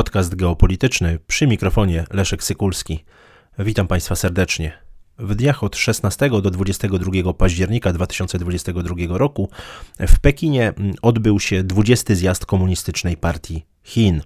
[0.00, 3.04] Podcast geopolityczny przy mikrofonie Leszek Sykulski.
[3.58, 4.72] Witam Państwa serdecznie.
[5.18, 9.50] W dniach od 16 do 22 października 2022 roku
[9.98, 10.72] w Pekinie
[11.02, 14.22] odbył się 20 zjazd Komunistycznej Partii Chin.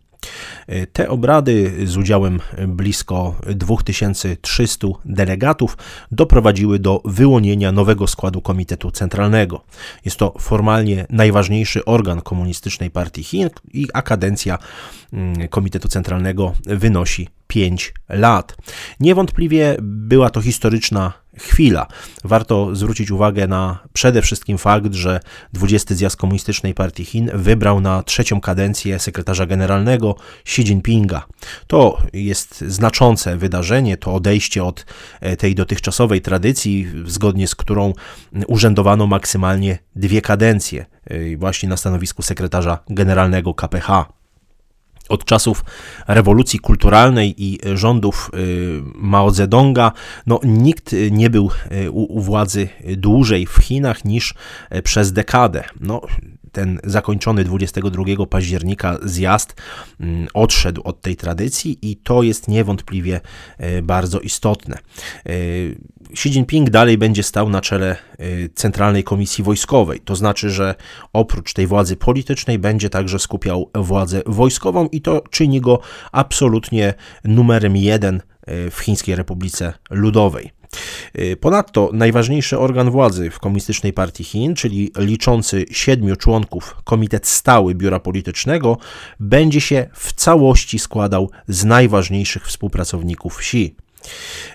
[0.93, 5.77] Te obrady z udziałem blisko 2300 delegatów
[6.11, 9.65] doprowadziły do wyłonienia nowego składu Komitetu Centralnego.
[10.05, 13.51] Jest to formalnie najważniejszy organ Komunistycznej Partii Chin
[13.95, 14.59] a kadencja
[15.13, 18.57] mm, Komitetu Centralnego wynosi 5 lat.
[19.01, 21.87] Niewątpliwie była to historyczna chwila.
[22.25, 25.21] Warto zwrócić uwagę na przede wszystkim fakt, że
[25.53, 31.27] 20 zjazd Komunistycznej Partii Chin wybrał na trzecią kadencję sekretarza generalnego Xi Jinpinga.
[31.67, 34.87] To jest znaczące wydarzenie, to odejście od
[35.21, 37.93] e, tej dotychczasowej tradycji, zgodnie z którą
[38.47, 44.24] urzędowano maksymalnie dwie kadencje, e, właśnie na stanowisku sekretarza generalnego KPH.
[45.09, 45.65] Od czasów
[46.09, 49.93] rewolucji kulturalnej i rządów y, Mao Zedonga,
[50.27, 54.35] no, nikt nie był y, u, władzy dłużej w Chinach niż
[54.75, 55.65] y, przez dekadę.
[55.81, 56.01] No,
[56.55, 59.55] ten zakończony 22 października zjazd
[60.01, 63.21] mm, odszedł od tej tradycji i to jest niewątpliwie
[63.59, 64.79] e, bardzo istotne.
[65.27, 65.31] E,
[66.13, 70.75] Xi Jinping dalej będzie stał na czele e, Centralnej Komisji Wojskowej, to znaczy, że
[71.13, 75.81] oprócz tej władzy politycznej będzie także skupiał władzę wojskową i to czyni go
[76.13, 78.23] absolutnie numerem jeden
[78.71, 80.51] w Chińskiej Republice Ludowej.
[81.19, 87.75] Y, ponadto najważniejszy organ władzy w Komunistycznej Partii Chin, czyli liczący siedmiu członków Komitet Stały
[87.75, 88.79] Biura Politycznego,
[89.21, 93.77] będzie się w całości składał z najważniejszych współpracowników Xi.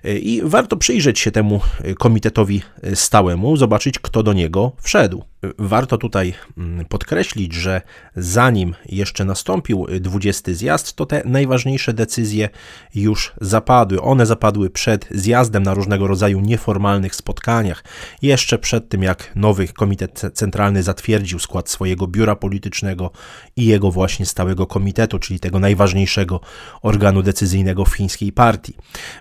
[0.06, 1.60] Y, I warto przyjrzeć się temu
[2.00, 2.62] komitetowi
[2.94, 5.24] stałemu, zobaczyć, kto do niego wszedł.
[5.58, 7.82] Warto tutaj mm, podkreślić, że
[8.16, 12.50] zanim jeszcze nastąpił 20 zjazd, to te najważniejsze decyzje
[12.96, 14.02] już zapadły.
[14.02, 17.84] One zapadły przed zjazdem na różnego rodzaju nieformalnych spotkaniach,
[18.22, 23.12] jeszcze przed tym jak nowy Komitet Centralny zatwierdził skład swojego biura politycznego
[23.56, 26.40] i jego właśnie stałego komitetu, czyli tego najważniejszego
[26.82, 28.74] organu decyzyjnego w chińskiej partii.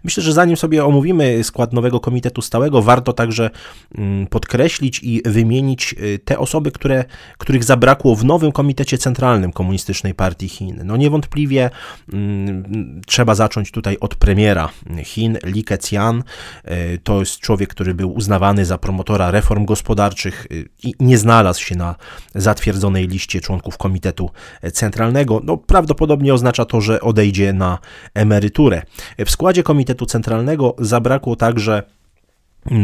[0.05, 3.51] Myślę, że zanim sobie omówimy skład nowego komitetu stałego, warto także
[3.95, 7.05] mm, podkreślić i wymienić y, te osoby, które,
[7.39, 10.81] których zabrakło w nowym Komitecie Centralnym Komunistycznej Partii Chin.
[10.85, 11.71] No niewątpliwie
[12.13, 14.69] mm, trzeba zacząć tutaj od premiera
[15.05, 16.25] Chin, Li Keqiang.
[16.65, 21.63] E, to jest człowiek, który był uznawany za promotora reform gospodarczych e, i nie znalazł
[21.63, 21.95] się na
[22.35, 24.31] zatwierdzonej liście członków Komitetu
[24.73, 25.41] Centralnego.
[25.45, 27.79] No, prawdopodobnie oznacza to, że odejdzie na
[28.15, 28.83] emeryturę.
[29.19, 31.83] W składzie Komitetu Centralnego zabrakło także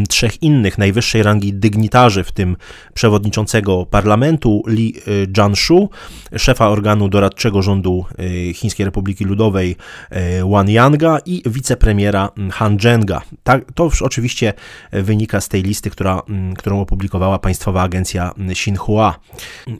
[0.08, 2.56] trzech innych najwyższej rangi dygnitarzy, w tym
[2.94, 5.90] przewodniczącego parlamentu Li y, Jianshu,
[6.36, 8.04] szefa organu doradczego rządu
[8.50, 9.76] y, Chińskiej Republiki Ludowej
[10.12, 10.16] y,
[10.50, 13.22] Wan Yanga i wicepremiera Han Zhenga.
[13.42, 14.52] Tak, to oczywiście
[14.92, 19.20] wynika z tej listy, która, mm, którą opublikowała Państwowa Agencja Xinhua.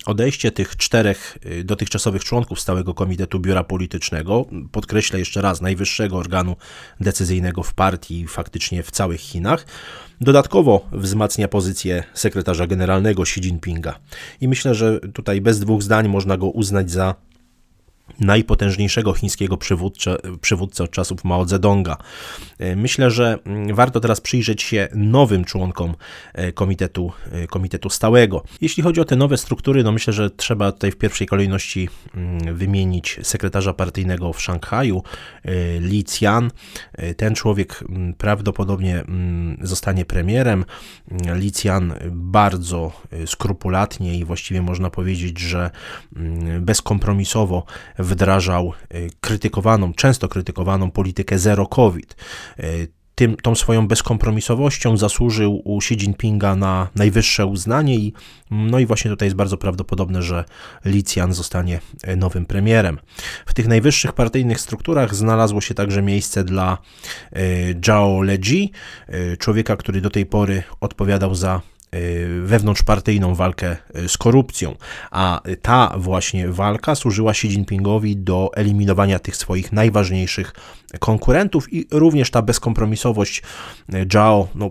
[0.07, 6.57] Odejście tych czterech dotychczasowych członków Stałego Komitetu Biura Politycznego, podkreślę jeszcze raz, najwyższego organu
[7.01, 9.67] decyzyjnego w partii, faktycznie w całych Chinach,
[10.21, 13.99] Dodatkowo wzmacnia pozycję sekretarza generalnego Xi Jinpinga.
[14.41, 17.15] I myślę, że tutaj bez dwóch zdań można go uznać za
[18.21, 21.97] najpotężniejszego chińskiego przywódcę, przywódcę od czasów Mao Zedonga.
[22.59, 25.95] E, myślę, że mm, warto teraz przyjrzeć się nowym członkom
[26.35, 28.45] e, komitetu, e, komitetu stałego.
[28.61, 32.55] Jeśli chodzi o te nowe struktury, no myślę, że trzeba tutaj w pierwszej kolejności mm,
[32.57, 35.03] wymienić sekretarza partyjnego w Szanghaju,
[35.81, 36.51] Li Qian.
[37.17, 39.05] Ten człowiek mm, prawdopodobnie
[39.61, 40.65] zostanie premierem.
[41.35, 42.93] Li Qian bardzo
[43.27, 45.71] skrupulatnie i właściwie można powiedzieć, że
[46.61, 47.65] bezkompromisowo
[48.05, 52.17] wdrażał y, krytykowaną, często krytykowaną politykę zero COVID.
[52.61, 58.13] Y, tym, tą swoją bezkompromisowością zasłużył u Xi Jinpinga na najwyższe uznanie i
[58.51, 60.45] no i właśnie tutaj jest bardzo prawdopodobne, że
[60.85, 62.99] Li Qian zostanie y, nowym premierem.
[63.47, 66.79] W tych najwyższych partyjnych strukturach znalazło się także miejsce dla
[67.85, 68.73] Zhao Leji,
[69.39, 71.61] człowieka, który do tej pory odpowiadał za
[72.43, 74.75] wewnątrzpartyjną walkę y, z korupcją,
[75.11, 80.53] a ta właśnie walka służyła Xi Jinpingowi do eliminowania tych swoich najważniejszych
[80.99, 83.43] konkurentów i również ta bezkompromisowość
[84.13, 84.71] Zhao no,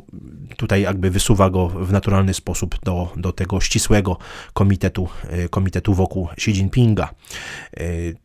[0.57, 4.17] tutaj jakby wysuwa go w naturalny sposób do, do tego ścisłego
[4.53, 5.07] komitetu,
[5.49, 7.09] komitetu wokół Xi Jinpinga.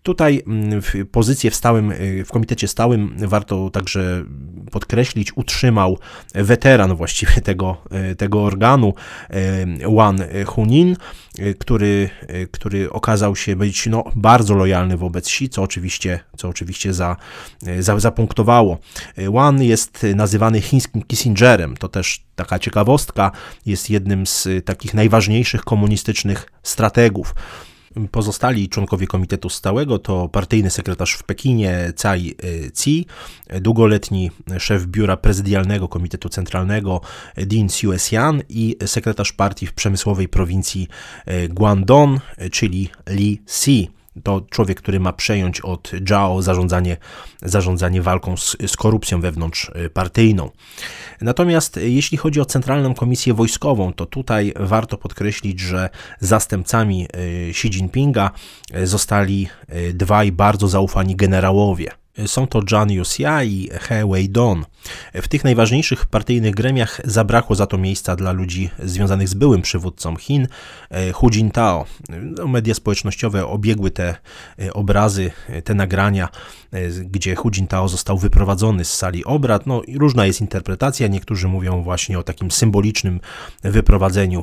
[0.03, 1.93] Tutaj mm, pozycję w stałym,
[2.25, 4.25] w komitecie stałym warto także
[4.71, 5.99] podkreślić, utrzymał
[6.35, 7.77] weteran właściwie tego,
[8.19, 8.95] tego organu,
[9.97, 10.97] Wan Hunin,
[11.59, 12.11] który,
[12.51, 17.17] który okazał się być no, bardzo lojalny wobec Xi, co oczywiście, co oczywiście za,
[17.97, 18.79] zapunktowało.
[19.33, 23.31] Wan jest nazywany chińskim Kissingerem, to też taka ciekawostka,
[23.67, 27.35] jest jednym z takich najważniejszych komunistycznych strategów.
[28.11, 32.35] Pozostali członkowie Komitetu Stałego to partyjny sekretarz w Pekinie Cai
[32.75, 33.07] Ci,
[33.61, 37.01] długoletni szef biura prezydialnego Komitetu Centralnego
[37.37, 40.89] Dean Xiuesian i sekretarz partii w przemysłowej prowincji
[41.49, 42.21] Guangdong,
[42.53, 43.91] czyli Li Si
[44.23, 46.97] to człowiek, który ma przejąć od Zhao zarządzanie,
[47.43, 50.51] zarządzanie walką z, z korupcją wewnątrzpartyjną.
[51.21, 55.89] Natomiast jeśli chodzi o Centralną Komisję Wojskową, to tutaj warto podkreślić, że
[56.21, 58.31] zastępcami e, Xi Jinpinga
[58.73, 59.49] e, zostali
[59.95, 61.91] dwaj bardzo zaufani generałowie.
[62.27, 64.67] Są to Zhang Yuxia i He Weidong.
[65.15, 70.17] W tych najważniejszych partyjnych gremiach zabrakło za to miejsca dla ludzi związanych z byłym przywódcą
[70.17, 70.49] Chin,
[70.91, 71.85] e, Hu Jintao.
[72.09, 74.15] No, media społecznościowe obiegły te
[74.59, 76.29] e, obrazy, e, te nagrania,
[77.05, 79.67] gdzie Hu Jintao został wyprowadzony z sali obrad.
[79.67, 81.09] No, różna jest interpretacja.
[81.09, 83.21] Niektórzy mówią właśnie o takim symbolicznym
[83.63, 84.43] wyprowadzeniu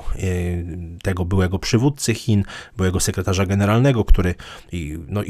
[1.03, 2.43] tego byłego przywódcy Chin,
[2.77, 4.35] byłego sekretarza generalnego, który
[5.07, 5.21] no,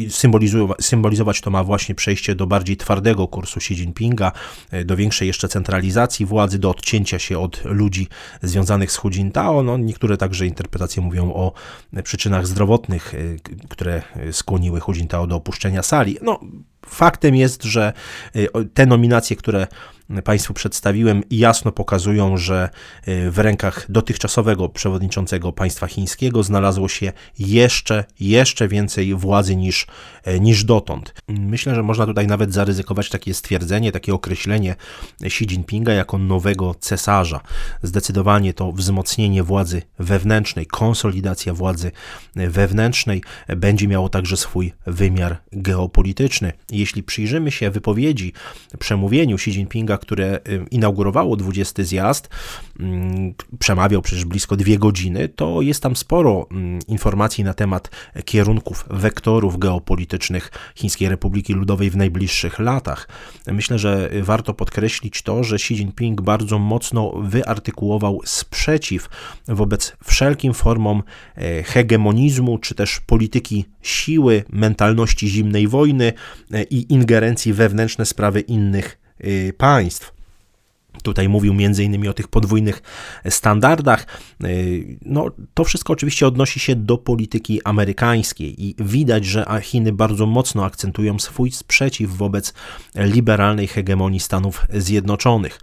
[0.79, 4.31] symbolizować to ma właśnie przejście do bardziej twardego kursu Xi Jinpinga,
[4.85, 8.07] do większej jeszcze centralizacji władzy, do odcięcia się od ludzi
[8.41, 9.63] związanych z Hu Jintao.
[9.63, 11.53] No, niektóre także interpretacje mówią o
[12.03, 13.39] przyczynach zdrowotnych, y,
[13.69, 14.01] które
[14.31, 16.17] skłoniły Hu Jintao do opuszczenia sali.
[16.21, 16.39] No,
[16.85, 17.93] faktem jest, że
[18.73, 19.67] te nominacje, które
[20.23, 22.69] Państwu przedstawiłem, jasno pokazują, że
[23.07, 29.87] y, w rękach dotychczasowego przewodniczącego państwa chińskiego znalazło się jeszcze, jeszcze więcej władzy niż,
[30.27, 31.13] y, niż dotąd.
[31.27, 34.75] Myślę, że można tutaj nawet zaryzykować takie stwierdzenie, takie określenie
[35.21, 37.41] Xi Jinpinga jako nowego cesarza.
[37.83, 41.91] Zdecydowanie to wzmocnienie władzy wewnętrznej, konsolidacja władzy
[42.35, 46.53] wewnętrznej będzie miało także swój wymiar geopolityczny.
[46.71, 48.33] Jeśli przyjrzymy się wypowiedzi,
[48.79, 50.39] przemówieniu Xi Jinpinga które
[50.71, 52.29] inaugurowało 20 zjazd,
[52.79, 57.89] mm, przemawiał przecież blisko dwie godziny, to jest tam sporo mm, informacji na temat
[58.25, 63.07] kierunków, wektorów geopolitycznych Chińskiej Republiki Ludowej w najbliższych latach.
[63.47, 69.09] Myślę, że warto podkreślić to, że Xi Jinping bardzo mocno wyartykułował sprzeciw
[69.47, 71.03] wobec wszelkim formom
[71.35, 76.13] e, hegemonizmu czy też polityki siły, mentalności zimnej wojny
[76.51, 79.04] e, i ingerencji wewnętrzne sprawy innych Y,
[79.57, 80.14] państw.
[81.03, 81.53] Tutaj mówił
[81.83, 82.81] innymi o tych podwójnych
[83.29, 84.07] standardach.
[84.43, 90.25] Y, no, to wszystko oczywiście odnosi się do polityki amerykańskiej i widać, że Chiny bardzo
[90.25, 92.53] mocno akcentują swój sprzeciw wobec
[92.95, 95.59] liberalnej hegemonii Stanów Zjednoczonych.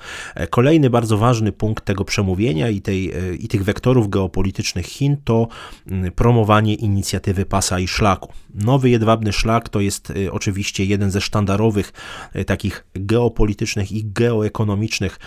[0.50, 3.12] Kolejny bardzo ważny punkt tego przemówienia i, tej,
[3.44, 5.48] i tych wektorów geopolitycznych Chin to
[5.86, 8.32] mm, promowanie inicjatywy pasa i szlaku.
[8.54, 11.92] Nowy jedwabny szlak to jest oczywiście jeden ze sztandarowych
[12.46, 15.18] takich geopolitycznych i geoekonomicznych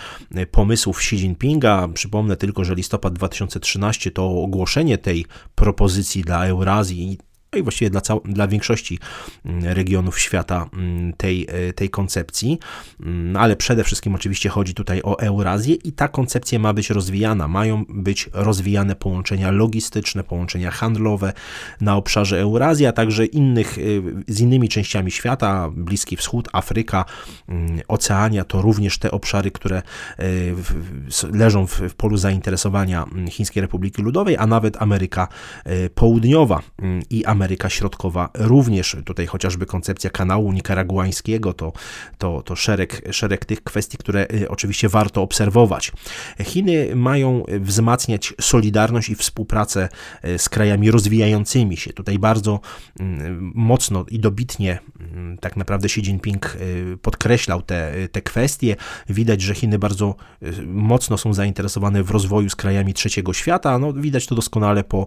[0.50, 1.88] pomysłów Xi Jinpinga.
[1.94, 7.18] Przypomnę tylko, że listopad 2013 to ogłoszenie tej propozycji dla Eurazji
[7.58, 8.98] i właściwie dla, cał- dla większości
[9.44, 12.58] mm, regionów świata mm, tej, e, tej koncepcji,
[13.00, 17.48] mm, ale przede wszystkim oczywiście chodzi tutaj o Eurazję i ta koncepcja ma być rozwijana.
[17.48, 21.32] Mają być rozwijane połączenia logistyczne, połączenia handlowe
[21.80, 23.82] na obszarze Eurazji, a także innych, e,
[24.28, 27.04] z innymi częściami świata, Bliski Wschód, Afryka,
[27.88, 29.82] Oceania, to również te obszary, które
[30.18, 30.22] e,
[31.32, 35.28] leżą w polu zainteresowania Chińskiej Republiki Ludowej, a nawet Ameryka
[35.94, 36.62] Południowa
[37.10, 41.72] i Ameryka Ameryka Środkowa również, tutaj chociażby koncepcja kanału nikaraguańskiego, to,
[42.18, 45.92] to, to szereg, szereg tych kwestii, które y, oczywiście warto obserwować.
[46.44, 49.88] Chiny mają wzmacniać solidarność i współpracę
[50.24, 51.92] y, z krajami rozwijającymi się.
[51.92, 52.60] Tutaj bardzo
[53.00, 58.76] mm, mocno i dobitnie mm, tak naprawdę Xi Jinping y, podkreślał te, te kwestie.
[59.08, 60.14] Widać, że Chiny bardzo
[60.66, 63.78] mocno są zainteresowane w rozwoju z krajami trzeciego świata.
[63.78, 65.06] No, widać to doskonale po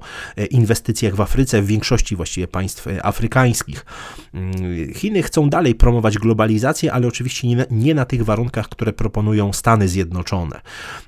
[0.49, 3.85] inwestycjach w Afryce, w większości właściwie państw e, afrykańskich.
[4.33, 8.93] Mm, Chiny chcą dalej promować globalizację, ale oczywiście nie na, nie na tych warunkach, które
[8.93, 10.61] proponują Stany Zjednoczone.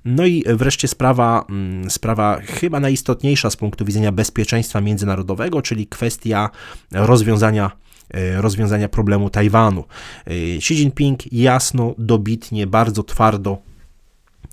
[0.06, 6.50] No i wreszcie sprawa, mm, sprawa chyba najistotniejsza z punktu widzenia bezpieczeństwa międzynarodowego, czyli kwestia
[6.92, 7.72] rozwiązania
[8.14, 9.84] e, rozwiązania problemu Tajwanu.
[10.28, 13.58] E, Xi Jinping jasno, dobitnie, bardzo twardo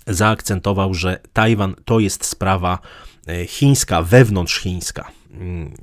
[0.07, 2.79] zaakcentował, że Tajwan to jest sprawa
[3.47, 5.18] chińska, wewnątrzchińska.
[5.31, 5.75] Mm,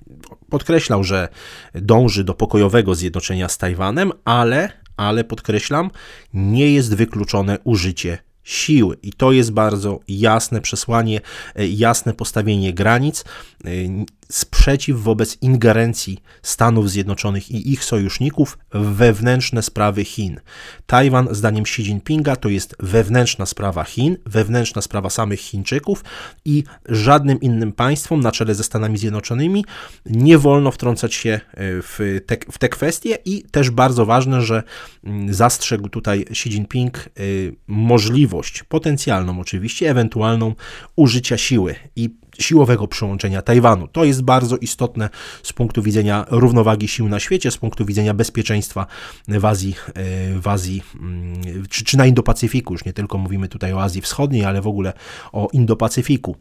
[0.50, 1.30] podkreślał, że
[1.74, 5.92] dąży do pokojowego zjednoczenia z Tajwanem, ale, ale podkreślam,
[6.34, 8.98] nie jest wykluczone użycie siły.
[9.04, 11.22] I to jest bardzo jasne przesłanie,
[11.56, 13.26] jasne postawienie granic
[14.32, 20.40] sprzeciw wobec ingerencji Stanów Zjednoczonych i ich sojuszników w wewnętrzne sprawy Chin.
[20.86, 26.04] Tajwan, zdaniem Xi Jinpinga, to jest wewnętrzna sprawa Chin, wewnętrzna sprawa samych Chińczyków
[26.46, 29.66] i żadnym innym państwom na czele ze Stanami Zjednoczonymi
[30.06, 34.64] nie wolno wtrącać się e, w te, w te kwestie i też bardzo ważne, że
[35.04, 37.22] mm, zastrzegł tutaj Xi Jinping e,
[37.68, 40.56] możliwość, potencjalną oczywiście, ewentualną
[40.96, 43.88] użycia siły i siłowego przyłączenia Tajwanu.
[43.88, 45.10] To jest bardzo istotne
[45.44, 48.86] z punktu widzenia równowagi sił na świecie, z punktu widzenia bezpieczeństwa
[49.28, 52.72] w Azji, e, w Azji mm, czy, czy na Indo-Pacyfiku.
[52.72, 54.94] Już nie tylko mówimy tutaj o Azji Wschodniej, ale w ogóle
[55.32, 56.36] o Indo-Pacyfiku.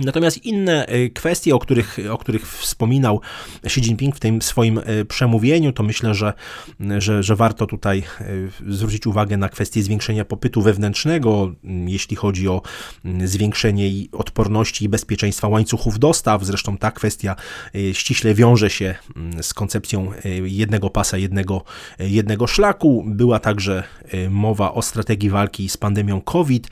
[0.00, 3.20] Natomiast inne e, kwestie, o których, o których wspominał
[3.64, 6.32] Xi Jinping w tym swoim e, przemówieniu, to myślę, że,
[6.98, 8.24] że, że warto tutaj e,
[8.72, 11.52] zwrócić uwagę na kwestię zwiększenia popytu wewnętrznego,
[11.86, 12.62] jeśli chodzi o
[13.24, 16.44] zwiększenie odporności i bezpieczeństwa łańcuchów dostaw.
[16.44, 17.36] Zresztą ta kwestia
[17.92, 18.94] ściśle wiąże się
[19.42, 20.12] z koncepcją
[20.44, 21.64] jednego pasa, jednego,
[21.98, 23.04] jednego szlaku.
[23.06, 23.84] Była także
[24.30, 26.68] mowa o strategii walki z pandemią COVID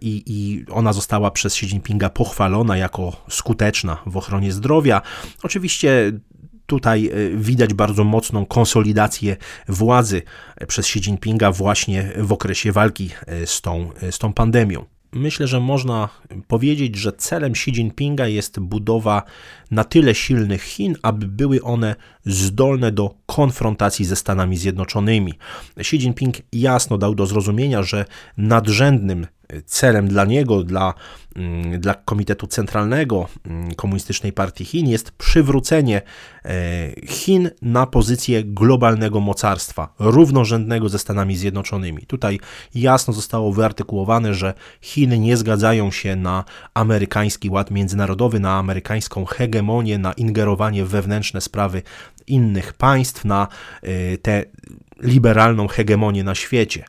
[0.00, 5.02] i, i ona została przez Xi Jinpinga po pochwalona jako skuteczna w ochronie zdrowia.
[5.42, 6.12] Oczywiście
[6.66, 9.36] tutaj e, widać bardzo mocną konsolidację
[9.68, 10.22] władzy
[10.56, 14.84] e, przez Xi Jinpinga właśnie w okresie walki e, z tą, z tą pandemią.
[15.12, 16.08] Myślę, że można
[16.48, 19.22] powiedzieć, że celem Xi Jinpinga jest budowa
[19.70, 25.34] na tyle silnych Chin, aby były one zdolne do konfrontacji ze Stanami Zjednoczonymi.
[25.76, 28.04] Xi Jinping jasno dał do zrozumienia, że
[28.36, 29.26] nadrzędnym
[29.62, 30.94] celem dla niego, dla,
[31.36, 36.02] mm, dla Komitetu Centralnego mm, Komunistycznej Partii Chin jest przywrócenie
[36.44, 42.06] e, Chin na pozycję globalnego mocarstwa, równorzędnego ze Stanami Zjednoczonymi.
[42.06, 42.40] Tutaj
[42.74, 46.44] jasno zostało wyartykułowane, że Chiny nie zgadzają się na
[46.74, 51.82] amerykański ład międzynarodowy, na amerykańską hegemonię, na ingerowanie w wewnętrzne sprawy
[52.26, 53.48] innych państw, na
[53.82, 54.44] e, tę
[55.04, 56.84] liberalną hegemonię na świecie.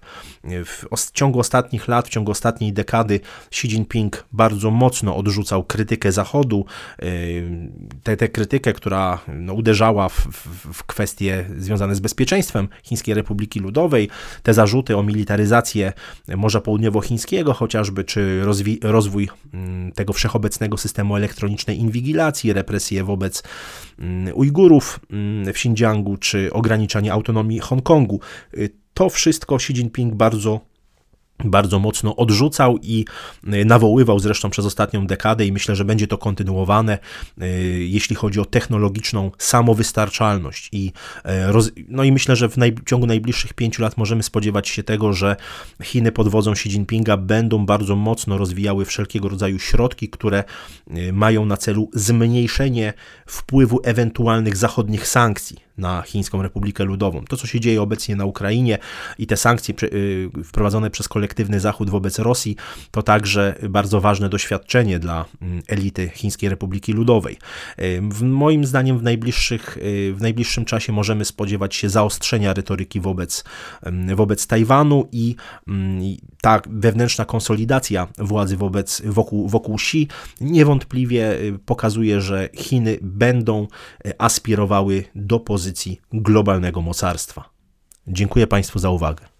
[0.95, 6.65] W ciągu ostatnich lat, w ciągu ostatniej dekady Xi Jinping bardzo mocno odrzucał krytykę Zachodu,
[8.03, 13.59] tę, tę krytykę, która no, uderzała w, w, w kwestie związane z bezpieczeństwem Chińskiej Republiki
[13.59, 14.09] Ludowej,
[14.43, 15.93] te zarzuty o militaryzację
[16.35, 23.43] Morza Południowochińskiego chociażby, czy rozwi- rozwój mm, tego wszechobecnego systemu elektronicznej inwigilacji, represje wobec
[23.99, 28.04] mm, Ujgurów mm, w Xinjiangu, czy ograniczanie autonomii Hongkongu.
[28.93, 30.61] To wszystko Xi Jinping bardzo
[31.43, 33.05] bardzo mocno odrzucał i
[33.53, 36.97] y, nawoływał zresztą przez ostatnią dekadę i myślę, że będzie to kontynuowane,
[37.41, 37.45] y,
[37.85, 40.69] jeśli chodzi o technologiczną samowystarczalność.
[40.71, 40.91] I,
[41.25, 45.13] y, no i myślę, że w naj, ciągu najbliższych pięciu lat możemy spodziewać się tego,
[45.13, 45.35] że
[45.83, 50.43] Chiny pod wodzą Xi Jinpinga będą bardzo mocno rozwijały wszelkiego rodzaju środki, które
[51.13, 52.93] mają na celu zmniejszenie
[53.25, 57.25] wpływu ewentualnych zachodnich sankcji na Chińską Republikę Ludową.
[57.25, 58.77] To, co się dzieje obecnie na Ukrainie
[59.19, 59.73] i te sankcje
[60.43, 62.55] wprowadzone przez kolektywny Zachód wobec Rosji
[62.91, 67.37] to także bardzo ważne doświadczenie dla mm, elity Chińskiej Republiki Ludowej.
[68.21, 73.43] Moim zdaniem w, najbliższych, y, w najbliższym czasie możemy spodziewać się zaostrzenia retoryki wobec,
[74.15, 75.35] wobec Tajwanu i
[75.67, 80.07] mm, ta wewnętrzna konsolidacja władzy wobec, wokół, wokół Xi
[80.41, 83.67] niewątpliwie y, pokazuje, że Chiny będą
[84.07, 87.49] y, aspirowały do pozycji globalnego mocarstwa.
[88.07, 89.34] Dziękuję Państwu za uwagę.